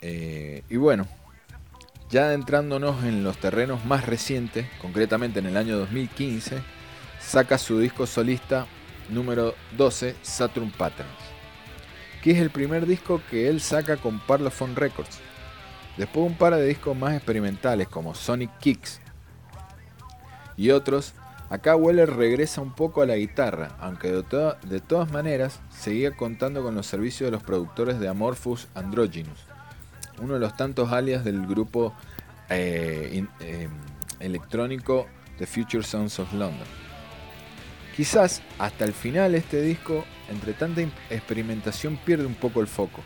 eh, 0.00 0.62
y 0.68 0.76
bueno, 0.76 1.06
ya 2.10 2.26
adentrándonos 2.26 3.04
en 3.04 3.24
los 3.24 3.38
terrenos 3.38 3.84
más 3.84 4.06
recientes, 4.06 4.66
concretamente 4.80 5.40
en 5.40 5.46
el 5.46 5.56
año 5.56 5.76
2015, 5.78 6.58
saca 7.20 7.58
su 7.58 7.78
disco 7.78 8.06
solista 8.06 8.66
número 9.08 9.54
12, 9.76 10.16
Saturn 10.22 10.70
Patterns, 10.70 11.10
que 12.22 12.30
es 12.30 12.38
el 12.38 12.50
primer 12.50 12.86
disco 12.86 13.20
que 13.30 13.48
él 13.48 13.60
saca 13.60 13.96
con 13.96 14.20
Parlophone 14.20 14.74
Records. 14.74 15.18
Después 15.96 16.26
un 16.26 16.38
par 16.38 16.54
de 16.54 16.66
discos 16.66 16.96
más 16.96 17.14
experimentales 17.14 17.88
como 17.88 18.14
Sonic 18.14 18.56
Kicks 18.58 19.00
y 20.56 20.70
otros, 20.70 21.12
acá 21.50 21.74
Weller 21.74 22.08
regresa 22.08 22.60
un 22.60 22.72
poco 22.72 23.02
a 23.02 23.06
la 23.06 23.16
guitarra, 23.16 23.76
aunque 23.80 24.12
de, 24.12 24.54
de 24.62 24.80
todas 24.80 25.10
maneras 25.10 25.60
seguía 25.70 26.16
contando 26.16 26.62
con 26.62 26.76
los 26.76 26.86
servicios 26.86 27.26
de 27.26 27.32
los 27.32 27.42
productores 27.42 27.98
de 27.98 28.08
Amorphous 28.08 28.68
Androgynous 28.74 29.47
uno 30.20 30.34
de 30.34 30.40
los 30.40 30.56
tantos 30.56 30.92
alias 30.92 31.24
del 31.24 31.46
grupo 31.46 31.94
eh, 32.48 33.24
eh, 33.40 33.68
electrónico 34.20 35.06
The 35.38 35.46
Future 35.46 35.82
Sounds 35.82 36.18
of 36.18 36.32
London. 36.32 36.66
Quizás 37.96 38.42
hasta 38.58 38.84
el 38.84 38.92
final 38.92 39.34
este 39.34 39.60
disco, 39.60 40.04
entre 40.30 40.52
tanta 40.52 40.82
experimentación, 41.10 41.96
pierde 41.96 42.26
un 42.26 42.34
poco 42.34 42.60
el 42.60 42.68
foco, 42.68 43.02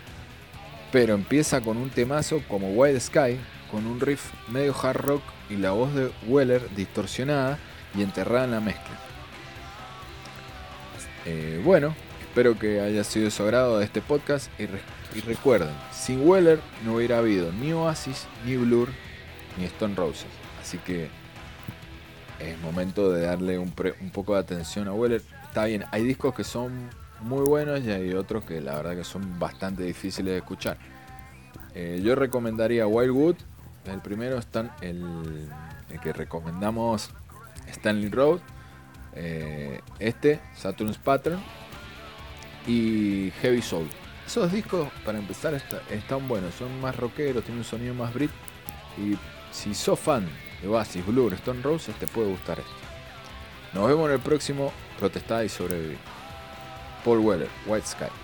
pero 0.90 1.14
empieza 1.14 1.60
con 1.60 1.78
un 1.78 1.90
temazo 1.90 2.42
como 2.48 2.70
White 2.72 3.00
Sky, 3.00 3.38
con 3.70 3.86
un 3.86 4.00
riff 4.00 4.30
medio 4.48 4.74
hard 4.78 5.00
rock 5.00 5.22
y 5.48 5.56
la 5.56 5.70
voz 5.70 5.94
de 5.94 6.10
Weller 6.26 6.68
distorsionada 6.76 7.58
y 7.96 8.02
enterrada 8.02 8.44
en 8.44 8.50
la 8.50 8.60
mezcla. 8.60 8.98
Eh, 11.24 11.60
bueno, 11.64 11.94
espero 12.32 12.58
que 12.58 12.80
haya 12.80 13.04
sido 13.04 13.26
de 13.26 13.30
su 13.30 13.42
agrado 13.42 13.78
de 13.78 13.84
este 13.84 14.00
podcast 14.00 14.50
y 14.58 15.20
recuerden, 15.20 15.68
sin 15.92 16.26
Weller 16.26 16.60
no 16.82 16.94
hubiera 16.94 17.18
habido 17.18 17.52
ni 17.52 17.74
Oasis, 17.74 18.26
ni 18.46 18.56
Blur, 18.56 18.88
ni 19.58 19.66
Stone 19.66 19.94
Roses. 19.94 20.24
Así 20.58 20.78
que 20.78 21.10
es 22.38 22.58
momento 22.62 23.12
de 23.12 23.26
darle 23.26 23.58
un, 23.58 23.70
poco 23.70 24.32
de 24.32 24.40
atención 24.40 24.88
a 24.88 24.94
Weller. 24.94 25.20
Está 25.42 25.66
bien, 25.66 25.84
hay 25.90 26.04
discos 26.04 26.34
que 26.34 26.42
son 26.42 26.88
muy 27.20 27.44
buenos 27.44 27.82
y 27.84 27.90
hay 27.90 28.14
otros 28.14 28.46
que 28.46 28.62
la 28.62 28.76
verdad 28.76 28.96
que 28.96 29.04
son 29.04 29.38
bastante 29.38 29.82
difíciles 29.82 30.32
de 30.32 30.38
escuchar. 30.38 30.78
Eh, 31.74 32.00
yo 32.02 32.14
recomendaría 32.14 32.86
Wildwood. 32.86 33.36
El 33.84 34.00
primero 34.00 34.38
está 34.38 34.74
el, 34.80 35.50
que 36.02 36.14
recomendamos 36.14 37.10
Stanley 37.68 38.08
Road. 38.08 38.40
Eh, 39.16 39.82
este, 39.98 40.40
Saturn's 40.54 40.96
Pattern. 40.96 41.38
Y 42.66 43.32
Heavy 43.40 43.62
Soul. 43.62 43.86
Esos 44.26 44.52
discos, 44.52 44.88
para 45.04 45.18
empezar, 45.18 45.60
están 45.90 46.28
buenos, 46.28 46.54
son 46.54 46.80
más 46.80 46.96
rockeros, 46.96 47.42
tienen 47.42 47.58
un 47.58 47.64
sonido 47.64 47.94
más 47.94 48.14
brit. 48.14 48.30
Y 48.96 49.16
si 49.50 49.74
sos 49.74 49.98
fan 49.98 50.28
de 50.60 50.68
Oasis, 50.68 51.04
Blur, 51.04 51.34
Stone 51.34 51.62
Roses, 51.62 51.94
te 51.96 52.06
puede 52.06 52.30
gustar 52.30 52.58
esto. 52.60 52.72
Nos 53.72 53.88
vemos 53.88 54.06
en 54.08 54.14
el 54.14 54.20
próximo 54.20 54.72
Protestada 54.98 55.44
y 55.44 55.48
Sobrevivir. 55.48 55.98
Paul 57.04 57.18
Weller, 57.18 57.48
White 57.66 57.86
Sky. 57.86 58.21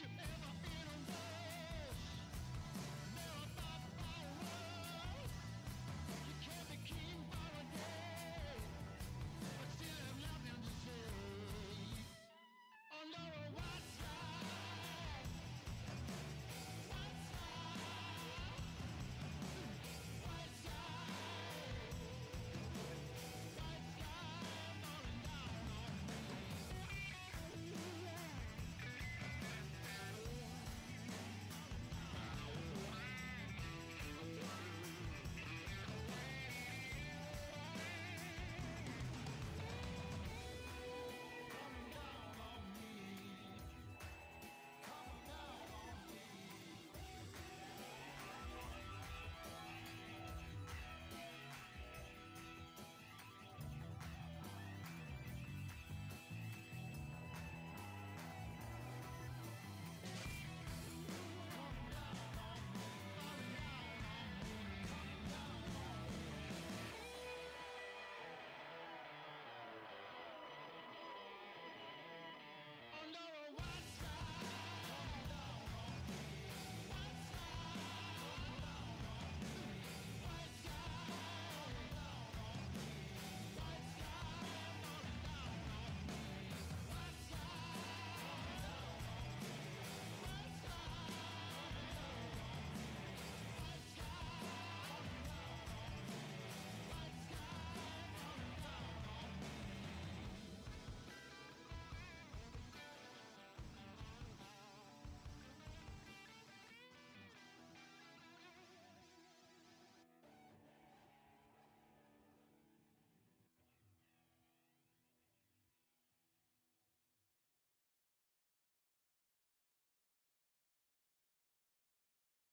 You 0.00 0.35